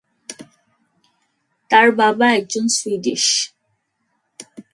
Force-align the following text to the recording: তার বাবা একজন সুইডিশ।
তার 1.71 1.87
বাবা 1.91 2.27
একজন 2.31 2.65
সুইডিশ। 2.67 3.25